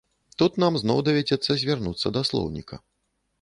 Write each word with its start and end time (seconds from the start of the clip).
Тут 0.41 0.55
нам 0.63 0.77
зноў 0.83 1.03
давядзецца 1.07 1.57
звярнуцца 1.65 2.13
да 2.17 2.25
слоўніка. 2.31 2.81